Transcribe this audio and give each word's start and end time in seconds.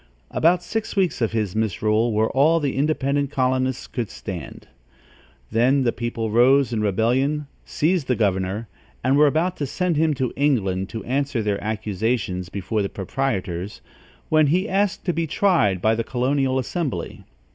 About 0.31 0.63
six 0.63 0.95
weeks 0.95 1.21
of 1.21 1.31
his 1.31 1.55
misrule 1.55 2.11
were 2.11 2.31
all 2.31 2.59
the 2.59 2.75
independent 2.75 3.29
colonists 3.29 3.85
could 3.85 4.09
stand. 4.09 4.67
Then 5.51 5.83
the 5.83 5.91
people 5.91 6.31
rose 6.31 6.73
in 6.73 6.81
rebellion, 6.81 7.45
seized 7.65 8.07
the 8.07 8.15
governor, 8.15 8.67
and 9.03 9.15
were 9.15 9.27
about 9.27 9.57
to 9.57 9.67
send 9.67 9.97
him 9.97 10.15
to 10.15 10.33
England 10.35 10.89
to 10.89 11.03
answer 11.05 11.43
their 11.43 11.63
accusations 11.63 12.49
before 12.49 12.81
the 12.81 12.89
proprietors, 12.89 13.81
when 14.27 14.47
he 14.47 14.67
asked 14.67 15.05
to 15.05 15.13
be 15.13 15.27
tried 15.27 15.83
by 15.83 15.93
the 15.93 16.03
colonial 16.03 16.57
assembly. 16.57 17.23